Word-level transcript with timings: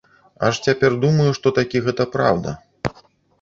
Аж 0.47 0.61
цяпер 0.67 0.95
думаю, 1.03 1.27
што 1.41 1.51
такі 1.59 1.83
гэта 1.89 2.09
праўда. 2.17 2.55